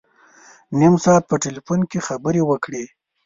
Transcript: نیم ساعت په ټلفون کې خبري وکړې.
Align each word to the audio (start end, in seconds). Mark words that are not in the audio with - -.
نیم 0.79 0.95
ساعت 1.05 1.23
په 1.27 1.35
ټلفون 1.43 1.79
کې 1.89 1.99
خبري 2.07 2.41
وکړې. 2.45 2.85